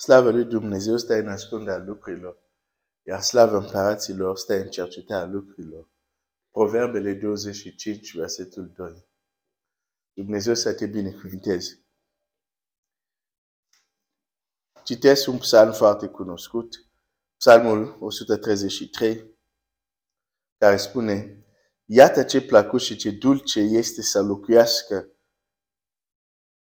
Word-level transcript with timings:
Slavă 0.00 0.30
lui 0.30 0.44
Dumnezeu 0.44 0.96
stă 0.96 1.14
în 1.14 1.28
ascunderea 1.28 1.84
lucrurilor, 1.84 2.38
iar 3.06 3.20
slavă 3.20 3.56
împăraților 3.56 4.36
stă 4.36 4.54
în 4.54 4.70
cercetarea 4.70 5.26
lucrurilor. 5.26 5.88
Proverbele 6.50 7.14
25, 7.14 8.16
versetul 8.16 8.72
2. 8.76 9.06
Dumnezeu 10.12 10.54
să 10.54 10.74
te 10.74 10.86
binecuvinteze. 10.86 11.84
Citesc 14.84 15.28
un 15.28 15.38
psalm 15.38 15.72
foarte 15.72 16.08
cunoscut, 16.08 16.86
psalmul 17.36 17.96
133, 18.00 19.38
care 20.58 20.76
spune, 20.76 21.44
Iată 21.84 22.24
ce 22.24 22.42
plăcut 22.42 22.80
și 22.80 22.96
ce 22.96 23.10
dulce 23.10 23.60
este 23.60 24.02
să 24.02 24.22
locuiască 24.22 25.08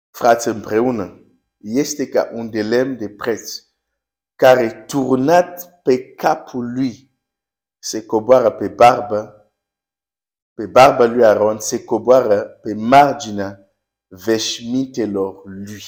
frați 0.09 0.47
împreună. 0.47 1.23
Este 1.61 2.07
ca 2.07 2.29
un 2.33 2.49
de 2.49 2.61
lemn 2.61 2.97
de 2.97 3.09
preț, 3.09 3.63
care 4.35 4.83
turnat 4.87 5.81
pe 5.81 6.13
capul 6.13 6.73
lui 6.73 7.11
se 7.79 8.05
coboară 8.05 8.51
pe 8.51 8.67
barbă, 8.67 9.51
pe 10.53 10.65
barba 10.65 11.05
lui 11.05 11.25
Aron 11.25 11.59
se 11.59 11.83
coboară 11.83 12.43
pe 12.43 12.73
marginea 12.73 13.73
veșmintelor 14.07 15.41
lui. 15.45 15.83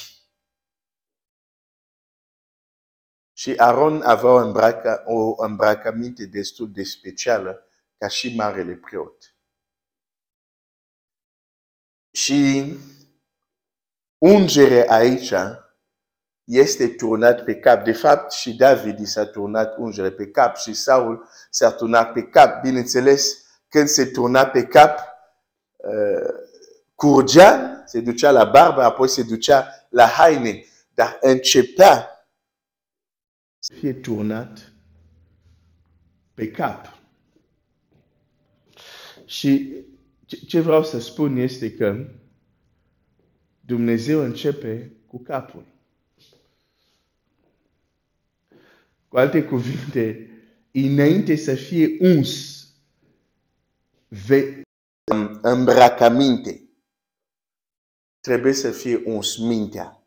Și 3.34 3.54
Aron 3.58 4.02
avea 4.02 4.30
o, 4.30 4.36
îmbraca, 4.36 5.04
o 5.06 5.44
îmbracăminte 5.44 6.26
destul 6.26 6.72
de 6.72 6.84
specială 6.84 7.68
ca 7.98 8.08
și 8.08 8.36
marele 8.36 8.76
preot. 8.76 9.36
Și 12.12 12.74
ungere 14.18 14.90
aici 14.90 15.34
este 16.52 16.88
turnat 16.88 17.44
pe 17.44 17.56
cap. 17.56 17.84
De 17.84 17.92
fapt, 17.92 18.32
și 18.32 18.56
David 18.56 19.00
i 19.00 19.06
s-a 19.06 19.26
turnat 19.26 19.78
ungere 19.78 20.12
pe 20.12 20.28
cap 20.28 20.58
și 20.58 20.74
Saul 20.74 21.28
s-a 21.50 21.72
turnat 21.72 22.12
pe 22.12 22.24
cap. 22.24 22.62
Bineînțeles, 22.62 23.46
când 23.68 23.88
se 23.88 24.06
turna 24.06 24.46
pe 24.46 24.64
cap, 24.64 25.00
uh, 25.78 26.34
curgea, 26.96 27.84
se 27.86 28.00
ducea 28.00 28.32
la 28.32 28.44
barbă, 28.44 28.82
apoi 28.82 29.08
se 29.08 29.24
ducea 29.24 29.68
la 29.90 30.06
haine. 30.06 30.64
Dar 30.94 31.18
începea 31.22 32.26
să 33.60 33.74
fie 33.74 33.94
turnat 33.94 34.72
pe 36.34 36.52
cap. 36.52 36.98
Și 39.26 39.74
ce 40.48 40.60
vreau 40.60 40.84
să 40.84 41.00
spun 41.00 41.38
este 41.38 41.74
că 41.74 42.06
Dumnezeu 43.60 44.20
începe 44.20 44.92
cu 45.08 45.24
capul. 45.24 45.66
Cu 49.12 49.18
alte 49.18 49.44
cuvinte, 49.44 50.30
înainte 50.72 51.36
să 51.36 51.56
fie 51.56 51.98
uns, 52.00 52.62
ve- 54.08 54.62
îmbracăminte, 55.42 56.70
trebuie 58.20 58.54
să 58.54 58.72
fie 58.72 59.02
uns 59.06 59.38
mintea. 59.38 60.04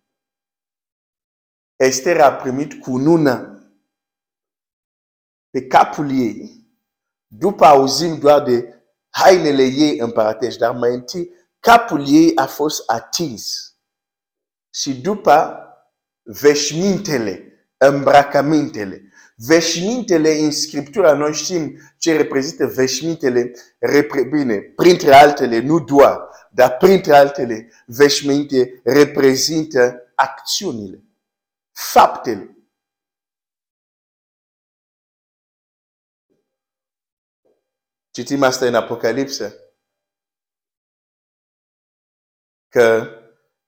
Esther 1.77 2.21
a 2.21 2.33
primit 2.35 2.81
cunună 2.81 3.63
pe 5.51 5.67
capul 5.67 6.11
ei. 6.11 6.67
După 7.27 7.65
auzim 7.65 8.19
doar 8.19 8.43
de 8.43 8.83
hainele 9.11 9.63
ei 9.63 9.99
împărătești, 9.99 10.59
dar 10.59 10.77
mai 10.77 10.95
întâi 10.95 11.31
capul 11.61 12.05
ei 12.09 12.37
a 12.37 12.47
fost 12.47 12.91
atins. 12.91 13.75
Și 14.75 15.01
după 15.01 15.59
veșmintele, 16.23 17.49
îmbracămintele. 17.87 19.13
Veșmintele 19.37 20.31
în 20.39 20.51
Scriptura, 20.51 21.15
noi 21.15 21.33
știm 21.33 21.79
ce 21.99 22.17
reprezintă 22.17 22.67
veșmintele, 22.67 23.53
repre, 23.79 24.23
bine, 24.23 24.61
printre 24.61 25.15
altele, 25.15 25.61
nu 25.61 25.81
doar, 25.81 26.29
dar 26.51 26.77
printre 26.77 27.15
altele, 27.15 27.73
veșminte 27.87 28.81
reprezintă 28.85 30.13
acțiunile, 30.15 31.03
faptele. 31.73 32.57
Citim 38.11 38.43
asta 38.43 38.67
în 38.67 38.75
Apocalipsă. 38.75 39.55
Că 42.69 43.09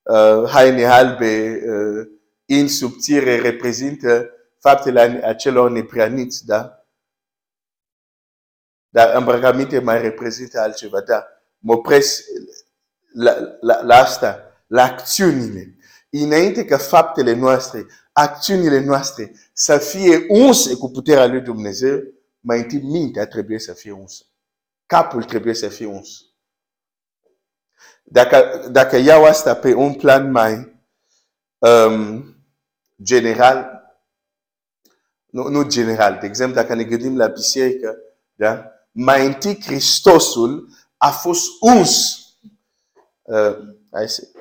uh, 0.02 0.50
haine 0.50 0.84
albe 0.84 1.62
uh, 1.68 2.15
insubțire 2.46 3.40
reprezintă 3.40 4.30
faptele 4.58 5.00
acelor 5.24 5.70
nepreaniți, 5.70 6.46
da? 6.46 6.86
Dar 8.88 9.16
îmbrăcăminte 9.16 9.78
mai 9.78 10.00
reprezintă 10.00 10.60
altceva, 10.60 11.00
da? 11.00 11.26
Mă 11.58 11.72
opresc 11.72 12.24
la, 13.12 13.36
la, 13.60 13.82
la 13.82 13.96
asta, 13.96 14.40
la 14.66 14.82
acțiunile. 14.82 15.76
Înainte 16.10 16.64
ca 16.64 16.78
faptele 16.78 17.34
noastre, 17.34 17.86
acțiunile 18.12 18.84
noastre 18.84 19.32
să 19.52 19.78
fie 19.78 20.24
unse 20.28 20.74
cu 20.74 20.90
puterea 20.90 21.26
lui 21.26 21.40
Dumnezeu, 21.40 22.02
mai 22.40 22.58
întâi 22.58 22.80
mintea 22.80 23.26
trebuie 23.26 23.58
să 23.58 23.72
fie 23.72 23.92
unsă. 23.92 24.24
Capul 24.86 25.24
trebuie 25.24 25.54
să 25.54 25.68
fie 25.68 25.86
uns. 25.86 26.24
Dacă, 28.02 28.68
dacă 28.70 28.96
iau 28.96 29.24
asta 29.24 29.54
pe 29.54 29.74
un 29.74 29.94
plan 29.94 30.30
mai 30.30 30.80
um, 31.58 32.35
general, 33.02 33.84
nu, 35.26 35.48
nu 35.48 35.62
general, 35.62 36.18
de 36.20 36.26
exemplu, 36.26 36.54
dacă 36.54 36.74
ne 36.74 36.84
gândim 36.84 37.16
la 37.16 37.26
biserică, 37.26 37.96
da? 38.34 38.70
mai 38.92 39.26
întâi 39.26 39.62
Hristosul 39.62 40.68
a 40.96 41.10
fost 41.10 41.50
uns. 41.60 42.20
Uh, 43.22 43.56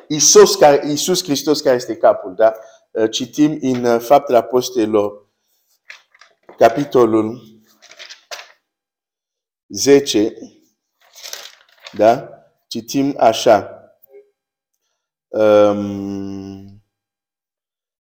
Iisus, 0.08 0.56
care, 0.56 0.88
Iisus 0.88 1.24
Hristos 1.24 1.62
care 1.62 1.76
este 1.76 1.98
capul, 1.98 2.36
da? 2.36 2.54
Uh, 2.92 3.10
citim 3.12 3.58
în 3.62 3.84
uh, 3.84 4.02
Faptele 4.02 4.38
Apostolilor, 4.38 5.28
capitolul 6.58 7.42
10, 9.68 10.34
da? 11.92 12.30
Citim 12.68 13.16
așa. 13.18 13.70
Um, 15.28 16.55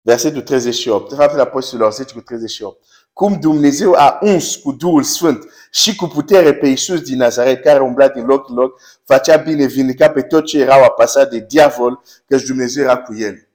versetul 0.03 0.41
38. 0.41 1.13
Faptele 1.13 1.41
Apostolilor 1.41 1.93
10 1.93 2.13
cu 2.13 2.21
38. 2.21 2.85
Cum 3.13 3.39
Dumnezeu 3.39 3.93
a 3.93 4.19
uns 4.21 4.55
cu 4.55 4.71
Duhul 4.71 5.03
Sfânt 5.03 5.51
și 5.71 5.95
cu 5.95 6.05
putere 6.05 6.53
pe 6.53 6.67
Iisus 6.67 7.01
din 7.01 7.17
Nazaret, 7.17 7.63
care 7.63 7.79
umbla 7.79 8.09
din 8.09 8.25
loc 8.25 8.49
în 8.49 8.55
loc, 8.55 8.81
facea 9.03 9.37
bine, 9.37 9.65
vindeca 9.65 10.09
pe 10.11 10.21
toți 10.21 10.45
ce 10.45 10.59
erau 10.59 10.83
apasați 10.83 11.29
de 11.29 11.39
diavol, 11.39 12.03
că 12.25 12.37
Dumnezeu 12.37 12.83
era 12.83 13.01
cu 13.01 13.15
el. 13.15 13.47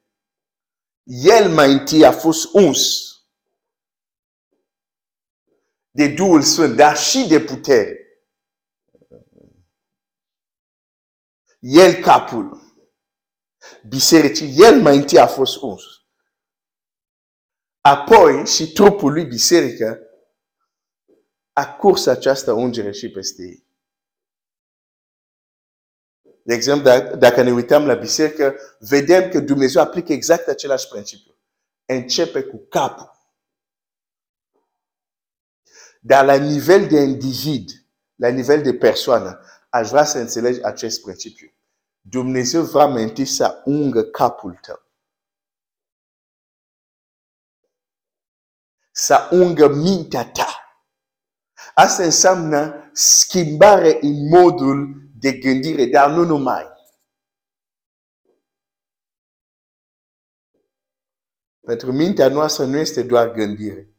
El 1.04 1.50
mai 1.50 1.72
întâi 1.72 2.04
a 2.04 2.12
fost 2.12 2.48
uns 2.52 3.12
de 5.90 6.08
Duhul 6.08 6.42
Sfânt, 6.42 6.76
dar 6.76 6.96
și 6.96 7.26
de 7.28 7.40
putere. 7.40 7.98
El 11.58 11.94
capul. 11.94 12.66
Bisericii, 13.88 14.54
el 14.56 14.82
mai 14.82 14.96
întâi 14.96 15.18
a 15.18 15.26
fost 15.26 15.62
uns. 15.62 15.97
Apoi 17.88 18.46
și 18.46 18.72
trupul 18.72 19.12
lui 19.12 19.24
biserică 19.24 20.00
a 21.52 21.74
curs 21.76 22.06
această 22.06 22.52
ungere 22.52 22.90
și 22.90 23.10
peste 23.10 23.42
ei. 23.42 23.66
De 26.42 26.54
exemplu, 26.54 26.90
dacă 27.16 27.42
ne 27.42 27.52
uităm 27.52 27.86
la 27.86 27.94
biserică, 27.94 28.56
vedem 28.78 29.30
că 29.30 29.40
Dumnezeu 29.40 29.82
aplică 29.82 30.12
exact 30.12 30.48
același 30.48 30.88
principiu. 30.88 31.36
Începe 31.84 32.42
cu 32.42 32.56
capul. 32.68 33.10
Dar 36.00 36.24
la 36.24 36.34
nivel 36.34 36.88
de 36.88 37.00
individ, 37.00 37.70
la 38.14 38.28
nivel 38.28 38.62
de 38.62 38.74
persoană, 38.74 39.40
aș 39.68 39.88
vrea 39.88 40.04
să 40.04 40.18
înțelegi 40.18 40.62
acest 40.62 41.02
principiu. 41.02 41.52
Dumnezeu 42.00 42.62
va 42.62 42.86
menti 42.86 43.24
să 43.24 43.62
ungă 43.64 44.02
capul 44.02 44.58
tău. 44.62 44.87
Să 48.98 49.28
ungă 49.32 49.68
mintea 49.68 50.30
ta. 50.30 50.82
Asta 51.74 52.02
înseamnă 52.02 52.90
schimbare 52.92 53.98
în 54.00 54.28
modul 54.28 55.10
de 55.14 55.32
gândire, 55.32 55.86
dar 55.86 56.10
nu 56.10 56.24
numai. 56.24 56.66
Pentru 61.60 61.92
mintea 61.92 62.28
noastră 62.28 62.64
nu 62.64 62.76
este 62.76 63.02
doar 63.02 63.30
gândire. 63.30 63.92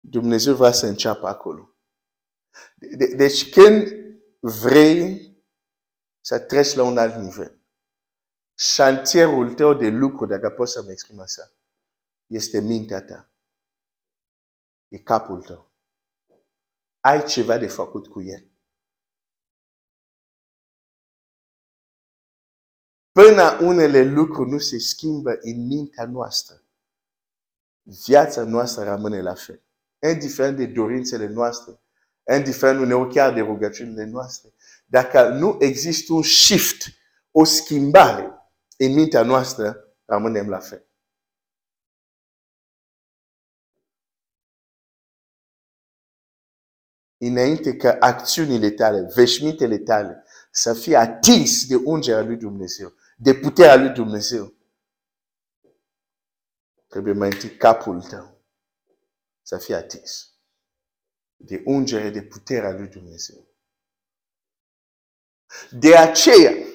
Dumnezeu 0.00 0.54
va 0.54 0.72
să 0.72 0.86
înceapă 0.86 1.26
acolo. 1.26 1.76
Deci 3.16 3.50
când 3.50 3.88
vrei 4.40 5.32
să 6.20 6.38
treci 6.40 6.74
la 6.74 6.82
un 6.82 6.98
alt 6.98 7.14
nivel, 7.14 7.61
șantierul 8.62 9.54
tău 9.54 9.74
de 9.74 9.88
lucru, 9.88 10.26
dacă 10.26 10.50
pot 10.50 10.68
să 10.68 10.82
mă 10.82 10.90
exprim 10.90 11.20
așa, 11.20 11.50
este 12.26 12.60
mintea 12.60 13.02
ta. 13.02 13.30
E 14.88 14.98
capul 14.98 15.42
tău. 15.42 15.70
Ai 17.00 17.24
ceva 17.24 17.58
de 17.58 17.66
făcut 17.66 18.06
cu 18.06 18.22
el. 18.22 18.46
Până 23.12 23.58
unele 23.60 24.02
lucruri 24.02 24.50
nu 24.50 24.58
se 24.58 24.78
schimbă 24.78 25.38
în 25.40 25.66
mintea 25.66 26.06
noastră, 26.06 26.62
viața 27.82 28.44
noastră 28.44 28.84
rămâne 28.84 29.20
la 29.20 29.34
fel. 29.34 29.62
Indiferent 30.10 30.56
de 30.56 30.66
dorințele 30.66 31.26
noastre, 31.26 31.80
indiferent 32.36 32.80
uneori 32.80 33.14
chiar 33.14 33.32
de 33.32 33.40
rugăciunile 33.40 34.04
noastre. 34.04 34.52
Dacă 34.86 35.28
nu 35.28 35.56
există 35.60 36.12
un 36.12 36.22
shift, 36.22 36.86
o 37.30 37.44
schimbare 37.44 38.41
în 38.86 38.92
mintea 38.92 39.22
noastră, 39.22 39.96
rămânem 40.04 40.48
la 40.48 40.58
fel. 40.58 40.86
Înainte 47.16 47.76
ca 47.76 47.96
acțiunile 48.00 48.70
tale, 48.70 49.12
veșmintele 49.14 49.78
tale 49.78 50.24
să 50.50 50.74
fie 50.74 50.96
atins 50.96 51.66
de 51.66 51.76
ungerea 51.76 52.22
lui 52.22 52.36
Dumnezeu, 52.36 52.92
de 53.16 53.34
puterea 53.34 53.76
lui 53.76 53.90
Dumnezeu, 53.90 54.54
trebuie 56.86 57.14
mai 57.14 57.30
întâi 57.32 57.56
capul 57.56 58.02
tău 58.02 58.40
să 59.42 59.58
fie 59.58 59.74
atins 59.74 60.32
de 61.36 61.62
ungere 61.64 62.10
de 62.10 62.22
puterea 62.22 62.70
lui 62.70 62.88
Dumnezeu. 62.88 63.46
De 65.70 65.96
aceea, 65.96 66.71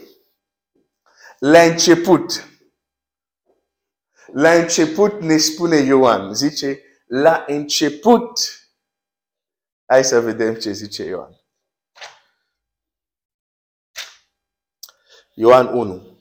la 1.40 1.62
început, 1.62 2.48
la 4.34 4.54
început 4.54 5.22
ne 5.22 5.38
spune 5.38 5.78
Ioan, 5.78 6.34
zice, 6.34 6.82
la 7.06 7.44
început, 7.48 8.40
hai 9.86 10.04
să 10.04 10.20
vedem 10.20 10.56
ce 10.56 10.72
zice 10.72 11.04
Ioan. 11.04 11.42
Ioan 15.34 15.68
1. 15.68 16.20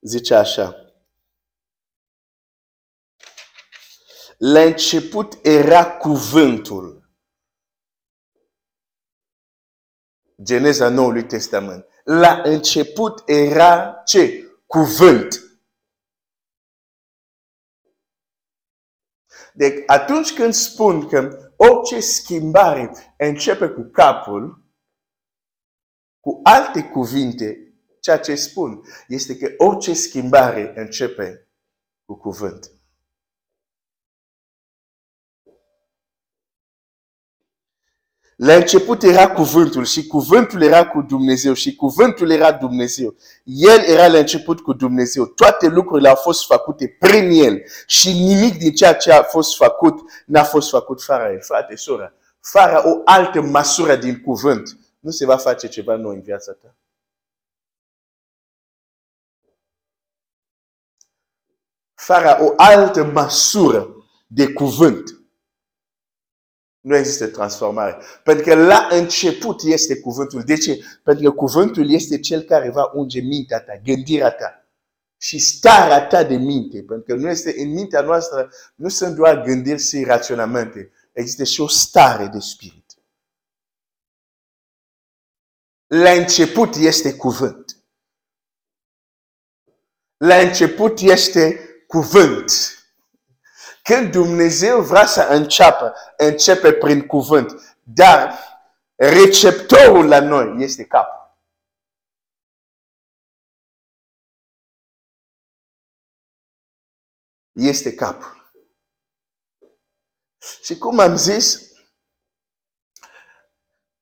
Zice 0.00 0.34
așa. 0.34 0.78
La 4.38 4.60
început 4.60 5.38
era 5.42 5.96
cuvântul. 5.96 7.10
Geneza 10.42 10.88
Noului 10.88 11.26
Testament. 11.26 11.93
La 12.04 12.42
început 12.44 13.22
era 13.28 14.02
ce? 14.04 14.48
Cuvânt. 14.66 15.44
Deci 19.54 19.82
atunci 19.86 20.34
când 20.34 20.52
spun 20.52 21.08
că 21.08 21.52
orice 21.56 22.00
schimbare 22.00 23.14
începe 23.18 23.68
cu 23.68 23.82
capul, 23.82 24.64
cu 26.20 26.40
alte 26.42 26.82
cuvinte, 26.82 27.74
ceea 28.00 28.18
ce 28.18 28.34
spun 28.34 28.80
este 29.08 29.36
că 29.36 29.54
orice 29.56 29.92
schimbare 29.92 30.72
începe 30.76 31.48
cu 32.04 32.14
cuvânt. 32.16 32.73
La 38.36 38.54
început 38.54 39.02
era 39.02 39.30
cuvântul 39.32 39.84
și 39.84 40.06
cuvântul 40.06 40.62
era 40.62 40.86
cu 40.86 41.02
Dumnezeu 41.02 41.52
și 41.52 41.74
cuvântul 41.74 42.30
era 42.30 42.52
Dumnezeu. 42.52 43.14
El 43.44 43.80
era 43.86 44.06
la 44.06 44.18
început 44.18 44.60
cu 44.60 44.72
Dumnezeu. 44.72 45.26
Toate 45.26 45.66
lucrurile 45.66 46.08
au 46.08 46.14
fost 46.14 46.46
făcute 46.46 46.96
prin 46.98 47.30
El 47.30 47.62
și 47.86 48.12
nimic 48.12 48.58
din 48.58 48.74
ceea 48.74 48.94
ce 48.94 49.12
a 49.12 49.22
fost 49.22 49.56
făcut 49.56 50.00
n-a 50.26 50.44
fost 50.44 50.70
făcut 50.70 51.02
fără 51.02 51.30
El. 51.32 51.40
Frate, 51.40 51.76
soră, 51.76 52.14
fără 52.40 52.82
o 52.84 53.00
altă 53.04 53.40
măsură 53.40 53.96
din 53.96 54.20
cuvânt, 54.20 54.78
nu 55.00 55.10
se 55.10 55.26
va 55.26 55.36
face 55.36 55.68
ceva 55.68 55.96
nou 55.96 56.10
în 56.10 56.20
viața 56.20 56.52
ta. 56.52 56.74
Fără 61.94 62.38
o 62.40 62.52
altă 62.56 63.04
măsură 63.04 63.88
de 64.26 64.52
cuvânt, 64.52 65.23
nu 66.84 66.96
există 66.96 67.26
transformare. 67.26 67.96
Pentru 68.22 68.44
că 68.44 68.54
la 68.54 68.88
început 68.90 69.62
este 69.62 70.00
cuvântul. 70.00 70.42
De 70.42 70.56
ce? 70.56 70.84
Pentru 71.02 71.30
că 71.30 71.36
cuvântul 71.36 71.90
este 71.90 72.18
cel 72.18 72.42
care 72.42 72.70
va 72.70 72.90
unge 72.94 73.20
mintea 73.20 73.60
ta, 73.60 73.80
gândirea 73.84 74.30
ta 74.30 74.66
și 75.16 75.38
starea 75.38 76.06
ta 76.06 76.24
de 76.24 76.36
minte. 76.36 76.82
Pentru 76.82 77.04
că 77.06 77.14
nu 77.14 77.28
este 77.28 77.54
în 77.60 77.68
mintea 77.68 78.00
noastră, 78.00 78.50
nu 78.74 78.88
sunt 78.88 79.14
doar 79.14 79.42
gândiri 79.42 79.82
și 79.82 80.04
raționamente. 80.04 80.92
Există 81.12 81.44
și 81.44 81.60
o 81.60 81.68
stare 81.68 82.26
de 82.26 82.38
spirit. 82.38 82.96
La 85.86 86.10
început 86.10 86.74
este 86.74 87.14
cuvânt. 87.14 87.76
La 90.16 90.36
început 90.36 90.98
este 91.00 91.60
cuvânt. 91.86 92.52
Când 93.88 94.10
Dumnezeu 94.10 94.82
vrea 94.82 95.06
să 95.06 95.22
înceapă, 95.30 95.94
începe 96.16 96.72
prin 96.72 97.06
cuvânt. 97.06 97.78
Dar 97.82 98.38
receptorul 98.96 100.08
la 100.08 100.20
noi 100.20 100.62
este 100.62 100.84
capul. 100.84 101.38
Este 107.52 107.94
capul. 107.94 108.52
Și 110.62 110.78
cum 110.78 110.98
am 110.98 111.16
zis, 111.16 111.72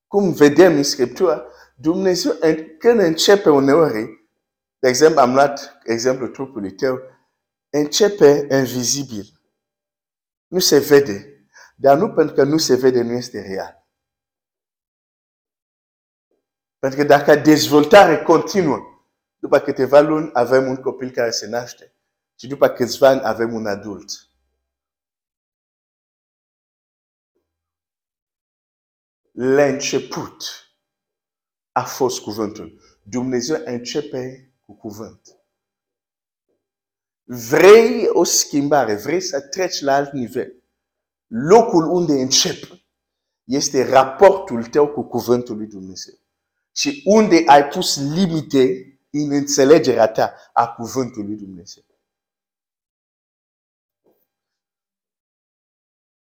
cum 0.07 0.33
vedem 0.33 0.77
în 0.77 0.83
Scriptură, 0.83 1.53
Dumnezeu, 1.77 2.33
când 2.79 3.01
începe 3.01 3.51
uneori, 3.51 4.27
de 4.79 4.89
exemplu, 4.89 5.21
am 5.21 5.35
luat 5.35 5.79
exemplul 5.85 6.29
trupului 6.29 6.75
tău, 6.75 7.01
începe 7.71 8.47
invizibil. 8.51 9.42
Nu 10.53 10.59
se 10.59 10.79
vede. 10.79 11.47
Dar 11.77 11.99
nu 11.99 12.13
pentru 12.13 12.35
că 12.35 12.43
nu 12.43 12.59
se 12.59 12.77
vede, 12.77 13.03
nu 13.03 13.13
este 13.13 13.41
real. 13.41 13.87
Pentru 16.79 16.99
că 16.99 17.05
dacă 17.05 17.35
dezvoltare 17.35 18.23
continuă, 18.23 18.79
după 19.39 19.59
câteva 19.59 20.01
luni 20.01 20.31
avem 20.33 20.67
un 20.67 20.77
copil 20.77 21.11
care 21.11 21.31
se 21.31 21.47
naște 21.47 21.95
și 22.35 22.47
după 22.47 22.69
câțiva 22.69 23.09
ani 23.09 23.21
avem 23.25 23.55
un 23.55 23.67
adult. 23.67 24.11
La 29.33 29.65
început 29.65 30.45
a 31.73 31.85
fost 31.85 32.21
cuvântul. 32.21 32.81
Dumnezeu 33.03 33.63
începe 33.65 34.53
cu 34.61 34.75
cuvânt. 34.75 35.42
Vrei 37.25 38.09
o 38.09 38.25
schimbare, 38.25 38.95
vrei 38.95 39.21
să 39.21 39.41
treci 39.41 39.81
la 39.81 39.95
alt 39.95 40.13
nivel. 40.13 40.55
Locul 41.27 41.87
unde 41.87 42.13
încep 42.13 42.83
este 43.45 43.89
raportul 43.89 44.65
tău 44.65 44.89
cu 44.89 45.03
cuvântul 45.03 45.57
lui 45.57 45.67
Dumnezeu. 45.67 46.15
Și 46.73 47.03
unde 47.05 47.43
ai 47.47 47.65
pus 47.65 48.15
limite 48.15 48.87
în 49.11 49.31
înțelegerea 49.31 50.09
ta 50.09 50.35
a 50.53 50.69
cuvântului 50.69 51.27
lui 51.27 51.37
Dumnezeu. 51.37 51.83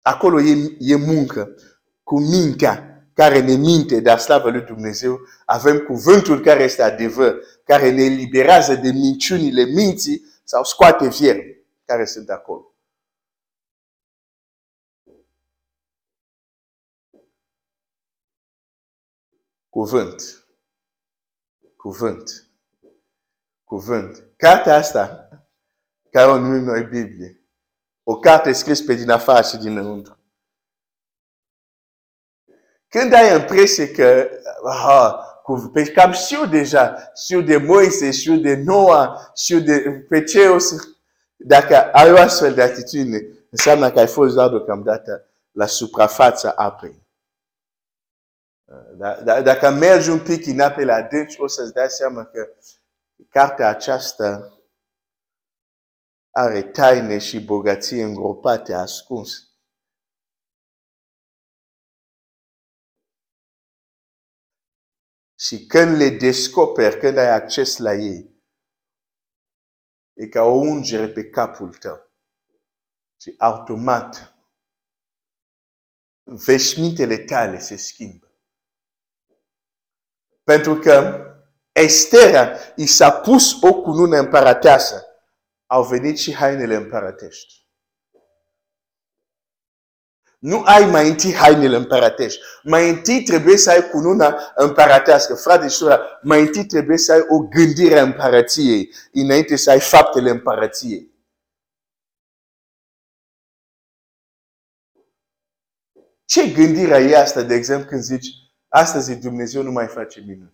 Acolo 0.01 0.41
e, 0.41 0.75
e 0.79 0.95
muncă 0.95 1.55
cu 2.03 2.19
mintea 2.19 2.87
care 3.13 3.39
ne 3.41 3.53
minte 3.53 3.99
de 3.99 4.15
slavă 4.15 4.49
lui 4.49 4.61
Dumnezeu. 4.61 5.19
Avem 5.45 5.77
cuvântul 5.77 6.41
care 6.41 6.63
este 6.63 6.81
adevăr, 6.81 7.35
care 7.63 7.91
ne 7.91 8.03
eliberează 8.03 8.75
de 8.75 8.91
minciunile 8.91 9.63
minții 9.63 10.25
sau 10.47 10.63
scoate 10.63 11.07
viermi 11.07 11.65
care 11.85 12.05
sunt 12.05 12.29
acolo. 12.29 12.75
Cuvânt. 19.69 20.47
Cuvânt. 21.75 22.49
Cuvânt. 23.63 24.23
Cartea 24.37 24.75
asta, 24.75 25.29
care 26.11 26.31
o 26.31 26.37
numim 26.37 26.63
noi 26.63 26.83
Biblie, 26.83 27.41
o 28.03 28.19
carte 28.19 28.51
scrisă 28.51 28.83
pe 28.83 28.93
din 28.93 29.09
afară 29.09 29.47
și 29.47 29.57
dinăuntru. 29.57 30.19
Când 32.87 33.13
ai 33.13 33.39
impresie 33.39 33.91
că 33.91 34.29
ah, 34.63 35.36
pe 35.73 35.91
cam 35.91 36.11
știu 36.11 36.45
deja, 36.45 37.11
știu 37.15 37.41
de 37.41 37.57
Moise, 37.57 38.11
știu 38.11 38.35
de 38.35 38.55
Noa, 38.55 39.31
știu 39.35 39.59
de 39.59 40.05
pe 40.09 40.23
ce 40.23 40.47
o 40.47 40.57
să... 40.57 40.75
Dacă 41.35 41.91
ai 41.91 42.11
o 42.11 42.17
astfel 42.17 42.53
de 42.53 42.61
atitudine, 42.61 43.21
înseamnă 43.49 43.91
că 43.91 43.99
ai 43.99 44.07
fost 44.07 44.33
doar 44.33 44.49
deocamdată 44.49 45.25
la 45.51 45.65
suprafața 45.65 46.51
apei. 46.51 47.05
Da, 48.97 49.21
da, 49.23 49.41
dacă 49.41 49.69
mergi 49.69 50.09
un 50.09 50.19
pic 50.19 50.45
în 50.45 50.59
apele 50.59 50.91
adânci, 50.91 51.39
o 51.39 51.47
să-ți 51.47 51.73
dai 51.73 51.89
seama 51.89 52.23
că 52.23 52.49
cartea 53.29 53.69
aceasta 53.69 54.57
are 56.31 56.61
taine 56.61 57.17
și 57.17 57.45
bogăție 57.45 58.03
îngropate, 58.03 58.73
ascunse. 58.73 59.37
Și 65.39 65.65
când 65.65 65.97
le 65.97 66.09
descoperi, 66.09 66.99
când 66.99 67.17
ai 67.17 67.29
acces 67.29 67.77
la 67.77 67.93
ei, 67.93 68.35
e 70.13 70.27
ca 70.27 70.43
o 70.43 70.51
ungere 70.51 71.07
pe 71.09 71.29
capul 71.29 71.73
tău. 71.73 72.11
Și 73.21 73.35
automat, 73.37 74.35
veșmintele 76.23 77.17
tale 77.17 77.59
se 77.59 77.75
schimbă. 77.75 78.31
Pentru 80.43 80.75
că 80.75 81.21
Estera 81.71 82.57
i 82.75 82.85
s-a 82.85 83.11
pus 83.11 83.61
o 83.61 83.81
cunună 83.81 84.17
împărăteasă, 84.17 85.05
au 85.65 85.83
venit 85.83 86.17
și 86.17 86.33
hainele 86.33 86.75
împărătești. 86.75 87.66
Nu 90.37 90.63
ai 90.63 90.85
mai 90.85 91.09
întâi 91.09 91.33
hainele 91.33 91.75
împărătești. 91.75 92.41
Mai 92.63 92.89
întâi 92.89 93.23
trebuie 93.23 93.57
să 93.57 93.69
ai 93.69 93.89
cununa 93.89 94.37
împărătească. 94.55 95.35
Frate 95.35 95.67
și 95.67 95.75
sora, 95.75 96.19
mai 96.21 96.41
întâi 96.41 96.65
trebuie 96.65 96.97
să 96.97 97.11
ai 97.11 97.25
o 97.27 97.39
gândire 97.39 97.99
a 97.99 98.03
împărăției, 98.03 98.93
înainte 99.11 99.55
să 99.55 99.69
ai 99.69 99.79
faptele 99.79 100.29
împărăției. 100.29 101.15
Ce 106.25 106.51
gândire 106.51 106.95
e 106.95 107.17
asta, 107.17 107.41
de 107.41 107.53
exemplu, 107.53 107.87
când 107.87 108.01
zici, 108.01 108.27
astăzi 108.67 109.15
Dumnezeu 109.15 109.61
nu 109.61 109.71
mai 109.71 109.87
face 109.87 110.19
minuni? 110.19 110.53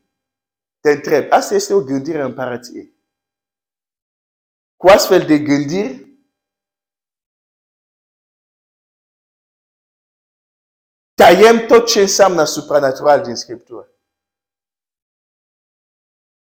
Te 0.80 0.92
întreb, 0.92 1.32
asta 1.32 1.54
este 1.54 1.74
o 1.74 1.84
gândire 1.84 2.22
a 2.22 2.26
împărăției. 2.26 2.94
Cu 4.78 4.88
astfel 4.88 5.26
de 5.26 5.40
gândiri, 5.40 6.03
taiem 11.24 11.66
tot 11.66 11.88
ce 11.88 12.02
înseamnă 12.02 12.44
supranatural 12.44 13.24
din 13.24 13.36
Scriptură. 13.36 13.88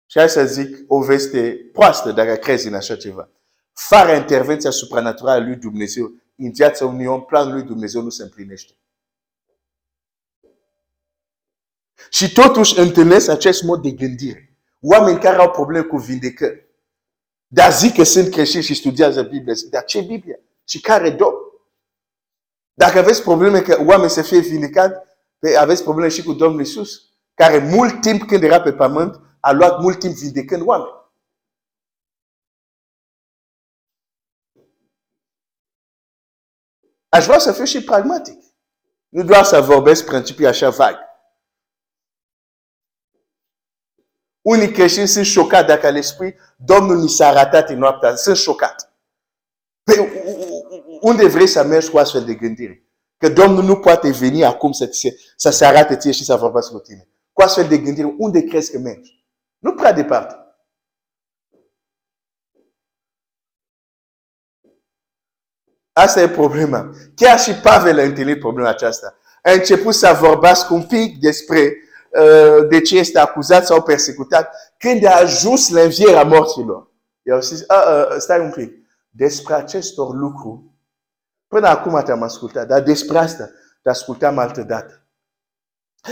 Și 0.07 0.19
hai 0.19 0.29
să 0.29 0.45
zic 0.45 0.85
o 0.89 1.03
veste 1.03 1.71
proastă 1.73 2.13
dacă 2.13 2.35
crezi 2.35 2.67
în 2.67 2.75
așa 2.75 2.97
ceva. 2.97 3.29
Fără 3.73 4.13
intervenția 4.13 4.71
supranaturală 4.71 5.45
lui 5.45 5.57
Dumnezeu 5.57 6.13
în 6.37 6.53
viața 6.53 6.87
unui 6.87 7.07
om, 7.07 7.25
planul 7.25 7.53
lui 7.53 7.63
Dumnezeu 7.63 8.03
nu 8.03 8.09
se 8.09 8.23
împlinește. 8.23 8.73
Și 12.11 12.33
totuși 12.33 12.79
întâlnesc 12.79 13.29
acest 13.29 13.63
mod 13.63 13.83
de 13.83 13.91
gândire. 13.91 14.57
Oameni 14.81 15.21
care 15.21 15.37
au 15.37 15.51
probleme 15.51 15.85
cu 15.85 15.97
vindecări. 15.97 16.67
Dar 17.47 17.73
zic 17.73 17.95
că 17.95 18.03
sunt 18.03 18.31
creștini 18.31 18.63
și 18.63 18.75
studiază 18.75 19.23
Biblia. 19.23 19.55
Dar 19.71 19.85
ce 19.85 20.01
Biblia? 20.01 20.39
Și 20.65 20.81
care 20.81 21.11
două? 21.11 21.44
Dacă 22.75 22.99
aveți 22.99 23.23
probleme 23.23 23.61
că 23.61 23.85
oameni 23.87 24.11
să 24.11 24.23
fie 24.23 24.39
vindecați, 24.39 24.95
aveți 25.59 25.83
probleme 25.83 26.09
și 26.09 26.23
cu 26.23 26.33
Domnul 26.33 26.61
Isus, 26.61 27.03
care 27.35 27.59
mult 27.59 28.01
timp 28.01 28.27
când 28.27 28.43
era 28.43 28.61
pe 28.61 28.73
pământ, 28.73 29.21
a 29.41 29.53
luat 29.53 29.81
mult 29.81 29.99
timp 29.99 30.15
vindecând 30.15 30.67
oameni. 30.67 31.03
Aș 37.09 37.25
vrea 37.25 37.39
să 37.39 37.53
fiu 37.53 37.65
și 37.65 37.85
pragmatic. 37.85 38.43
Nu 39.09 39.23
doar 39.23 39.45
să 39.45 39.61
vorbesc 39.61 40.05
principii 40.05 40.47
așa 40.47 40.71
vag. 40.71 40.97
Unii 44.41 44.73
creștini 44.73 45.09
sunt 45.09 45.25
șocați 45.25 45.67
dacă 45.67 45.91
le 45.91 46.01
spui, 46.01 46.37
Domnul 46.57 47.03
mi 47.03 47.09
s-a 47.09 47.27
arătat 47.27 47.69
în 47.69 47.79
noaptea, 47.79 48.15
sunt 48.15 48.37
șocat. 48.37 48.93
Păi, 49.83 50.23
unde 51.05 51.27
vrei 51.27 51.47
să 51.47 51.65
mergi 51.65 51.91
cu 51.91 51.99
astfel 51.99 52.25
de 52.25 52.35
gândire? 52.35 52.89
Că 53.17 53.29
Domnul 53.29 53.65
nu 53.65 53.77
poate 53.77 54.11
veni 54.11 54.45
acum 54.45 54.73
să, 54.73 54.89
se, 54.91 55.17
să 55.37 55.51
se 55.51 55.65
arate 55.65 55.97
ție 55.97 56.11
și 56.11 56.25
să 56.25 56.37
vorbească 56.37 56.75
cu 56.75 56.81
tine. 56.81 57.09
Cu 57.33 57.43
astfel 57.43 57.69
de 57.69 57.79
gândire, 57.79 58.15
unde 58.19 58.43
crezi 58.43 58.73
că 58.73 58.79
mergi? 58.79 59.25
Nu 59.59 59.75
prea 59.75 59.93
departe. 59.93 60.35
Asta 65.93 66.21
e 66.21 66.29
problema. 66.29 66.91
Chiar 67.15 67.39
și 67.39 67.53
Pavel 67.53 67.99
a 67.99 68.03
întâlnit 68.03 68.39
problema 68.39 68.69
aceasta. 68.69 69.15
A 69.43 69.51
început 69.51 69.95
să 69.95 70.19
vorbească 70.21 70.75
un 70.75 70.87
pic 70.87 71.19
despre 71.21 71.77
uh, 72.11 72.69
de 72.69 72.81
ce 72.81 72.99
este 72.99 73.19
acuzat 73.19 73.67
sau 73.67 73.83
persecutat 73.83 74.55
când 74.79 75.05
a 75.05 75.17
ajuns 75.17 75.71
la 75.71 75.81
învierea 75.81 76.23
morților. 76.23 76.93
I-au 77.23 77.41
zis, 77.41 77.61
uh, 77.61 78.07
uh, 78.11 78.17
stai 78.19 78.41
un 78.41 78.51
pic 78.51 78.73
despre 79.11 79.55
acestor 79.55 80.15
lucruri. 80.15 80.73
Până 81.49 81.69
acum 81.69 82.03
te-am 82.03 82.23
ascultat, 82.23 82.67
dar 82.67 82.83
despre 82.83 83.19
asta 83.19 83.51
te 83.83 83.89
ascultam 83.89 84.39
altă 84.39 84.63
dată. 84.63 85.05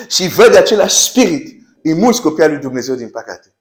Și 0.08 0.28
văd 0.28 0.54
același 0.54 0.94
spirit 0.94 1.62
în 1.82 1.98
mulți 1.98 2.20
copii 2.20 2.48
lui 2.48 2.58
Dumnezeu 2.58 2.94
din 2.94 3.10
păcate. 3.10 3.54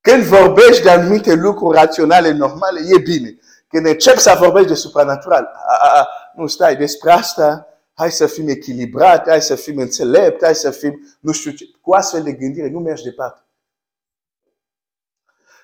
Când 0.00 0.22
vorbești 0.22 0.82
de 0.82 0.90
anumite 0.90 1.34
lucruri 1.34 1.76
raționale, 1.78 2.30
normale, 2.30 2.80
e 2.86 2.98
bine. 2.98 3.38
Când 3.68 3.86
încep 3.86 4.16
să 4.16 4.36
vorbești 4.38 4.68
de 4.68 4.74
supranatural, 4.74 5.50
a, 5.54 5.78
a, 5.82 5.98
a, 6.00 6.08
nu 6.36 6.46
stai, 6.46 6.76
despre 6.76 7.10
asta, 7.10 7.66
hai 7.94 8.10
să 8.10 8.26
fim 8.26 8.48
echilibrat, 8.48 9.28
hai 9.28 9.42
să 9.42 9.54
fim 9.54 9.78
înțelept, 9.78 10.44
hai 10.44 10.54
să 10.54 10.70
fim, 10.70 11.16
nu 11.20 11.32
știu 11.32 11.50
ce. 11.50 11.64
Cu 11.80 11.92
astfel 11.92 12.22
de 12.22 12.32
gândire 12.32 12.68
nu 12.68 12.78
mergi 12.78 13.02
departe. 13.02 13.40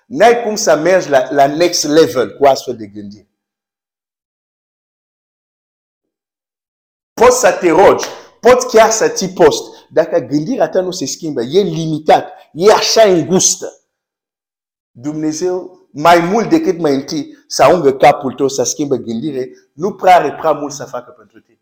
N-ai 0.06 0.42
cum 0.42 0.56
să 0.56 0.76
mergi 0.76 1.08
la, 1.08 1.30
la 1.30 1.46
next 1.46 1.84
level 1.84 2.36
cu 2.36 2.44
astfel 2.44 2.76
de 2.76 2.86
gândire. 2.86 3.27
Poți 7.18 7.38
să 7.38 7.56
te 7.60 7.70
rogi, 7.70 8.06
poți 8.40 8.66
chiar 8.66 8.90
să 8.90 9.08
ții 9.08 9.32
post. 9.32 9.86
Dacă 9.90 10.18
gândirea 10.18 10.68
ta 10.68 10.80
nu 10.80 10.90
se 10.90 11.06
schimbă, 11.06 11.42
e 11.42 11.62
limitat, 11.62 12.32
e 12.52 12.72
așa 12.72 13.02
îngustă. 13.02 13.72
Dumnezeu, 14.90 15.88
mai 15.92 16.18
mult 16.18 16.48
decât 16.48 16.78
mai 16.78 16.94
întâi 16.94 17.44
să 17.46 17.70
ungă 17.72 17.92
capul 17.92 18.32
tău 18.32 18.48
să 18.48 18.62
schimbă 18.62 18.96
gândire, 18.96 19.50
nu 19.72 19.94
prea 19.94 20.16
are 20.16 20.34
prea 20.34 20.52
mult 20.52 20.72
să 20.72 20.84
facă 20.84 21.10
pentru 21.10 21.40
tine. 21.40 21.60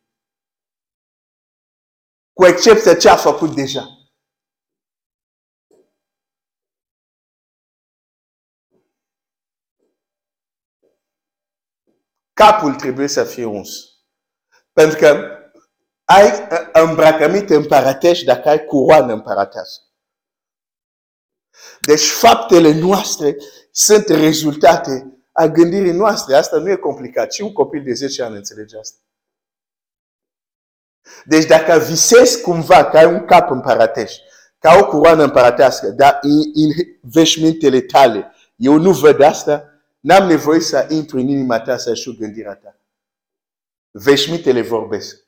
Cu 2.32 2.46
excepția 2.46 2.94
ce 2.96 3.08
a 3.08 3.16
făcut 3.16 3.54
deja. 3.54 3.96
capul 12.36 12.74
trebuie 12.74 13.06
să 13.06 13.24
fie 13.24 13.44
uns. 13.44 13.68
Pentru 14.72 14.98
că 14.98 15.35
ai 16.06 16.26
uh, 16.26 16.58
îmbrăcăminte 16.72 17.54
împărătești 17.54 18.24
dacă 18.24 18.48
ai 18.48 18.64
coroană 18.64 19.12
împărătească. 19.12 19.84
Deci 21.80 22.08
faptele 22.08 22.72
noastre 22.74 23.36
sunt 23.70 24.08
rezultate 24.08 25.20
a 25.32 25.46
gândirii 25.46 25.92
noastre. 25.92 26.34
Asta 26.34 26.56
nu 26.58 26.70
e 26.70 26.76
complicat. 26.76 27.32
Și 27.32 27.42
un 27.42 27.52
copil 27.52 27.82
de 27.82 27.92
10 27.92 28.22
ani 28.22 28.36
înțelege 28.36 28.78
asta. 28.78 28.98
Deci 31.24 31.44
dacă 31.44 31.78
visezi 31.78 32.40
cumva 32.40 32.84
că 32.84 32.96
ai 32.96 33.06
un 33.06 33.24
cap 33.24 33.50
împărătești, 33.50 34.22
ca 34.58 34.78
o 34.78 34.86
coroană 34.86 35.22
împărătească, 35.22 35.88
dar 35.88 36.18
în, 36.20 36.38
în 36.54 36.70
veșmintele 37.00 37.80
tale, 37.80 38.34
eu 38.56 38.78
nu 38.78 38.92
văd 38.92 39.20
asta, 39.20 39.70
N-am 40.06 40.26
nevoie 40.26 40.60
să 40.60 40.86
intru 40.90 41.18
în 41.18 41.28
inima 41.28 41.60
ta 41.60 41.76
să 41.76 41.94
știu 41.94 42.16
gândirea 42.18 42.54
ta. 42.54 42.78
Veșmitele 43.90 44.62
vorbesc. 44.62 45.25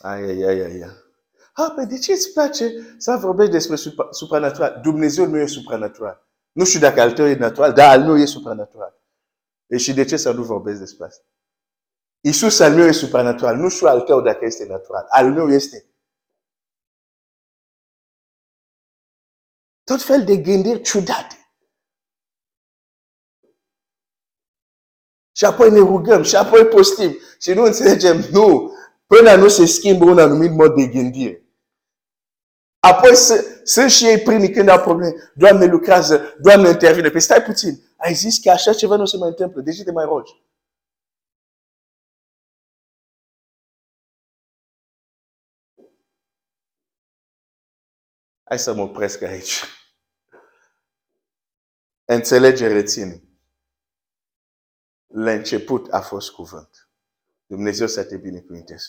Ai, 0.00 0.22
ai, 0.22 0.42
ai, 0.42 0.60
ai. 0.60 1.04
Ah, 1.52 1.72
păi 1.74 1.86
de 1.86 1.98
ce 1.98 2.12
îți 2.12 2.32
place 2.32 2.94
să 2.98 3.16
vorbești 3.16 3.52
despre 3.52 3.76
supranatural? 4.10 4.80
Dumnezeu 4.82 5.26
nu 5.26 5.38
e 5.38 5.46
supranatural. 5.46 6.26
Nu 6.52 6.64
știu 6.64 6.80
dacă 6.80 7.00
al 7.00 7.12
tău 7.12 7.26
e 7.26 7.34
natural, 7.34 7.72
dar 7.72 7.98
al 7.98 8.04
meu 8.04 8.18
e 8.18 8.24
supranatural. 8.24 9.00
E 9.66 9.76
și 9.76 9.94
de 9.94 10.04
ce 10.04 10.16
să 10.16 10.32
nu 10.32 10.42
vorbesc 10.42 10.78
despre 10.78 11.04
asta? 11.04 11.24
Isus 12.20 12.60
al 12.60 12.74
meu 12.74 12.86
e 12.86 12.92
supranatural. 12.92 13.56
Nu 13.56 13.68
știu 13.68 13.86
al 13.86 14.00
tău 14.00 14.20
dacă 14.20 14.44
este 14.44 14.66
natural. 14.66 15.06
Al 15.08 15.32
meu 15.32 15.50
este. 15.50 15.84
Tot 19.84 20.02
fel 20.02 20.24
de 20.24 20.36
gândiri 20.36 20.82
ciudate. 20.82 21.50
Și 25.32 25.44
apoi 25.44 25.70
ne 25.70 25.78
rugăm 25.78 26.22
și 26.22 26.36
apoi 26.36 26.66
postim. 26.66 27.18
Și 27.38 27.52
nu 27.52 27.62
înțelegem, 27.62 28.16
nu, 28.30 28.72
până 29.06 29.34
nu 29.34 29.48
se 29.48 29.66
schimbă 29.66 30.04
un 30.04 30.18
anumit 30.18 30.50
mod 30.50 30.74
de 30.74 30.86
gândire. 30.86 31.46
Apoi 32.78 33.14
să, 33.14 33.60
sunt 33.64 33.90
și 33.90 34.06
ei 34.06 34.18
primii 34.18 34.50
când 34.50 34.68
au 34.68 34.80
probleme. 34.80 35.32
Doamne 35.34 35.64
lucrează, 35.64 36.34
Doamne 36.40 36.68
intervine. 36.68 37.10
Păi 37.10 37.20
stai 37.20 37.42
puțin. 37.42 37.94
Ai 37.96 38.14
zis 38.14 38.38
că 38.38 38.50
așa 38.50 38.72
ceva 38.72 38.96
nu 38.96 39.04
se 39.04 39.16
mai 39.16 39.28
întâmplă. 39.28 39.60
De 39.60 39.72
ce 39.72 39.84
te 39.84 39.92
mai 39.92 40.04
rogi? 40.04 40.44
Hai 48.44 48.58
să 48.58 48.74
mă 48.74 48.82
opresc 48.82 49.22
aici. 49.22 49.62
Înțelege, 52.04 52.66
reține. 52.66 53.22
La 55.06 55.32
început 55.32 55.92
a 55.92 56.00
fost 56.00 56.30
cuvânt. 56.30 56.85
Dumnezeu 57.46 57.86
să 57.86 58.04
te 58.04 58.16
binecuvinteze. 58.16 58.86